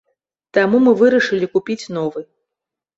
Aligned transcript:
Таму 0.59 0.79
мы 0.87 0.95
вырашылі 1.03 1.53
купіць 1.55 1.81
новы. 1.97 2.29